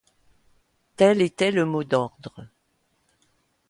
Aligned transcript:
tel 0.97 1.21
était 1.21 1.51
le 1.51 1.63
mot 1.63 1.83
d’ordre. 1.83 2.47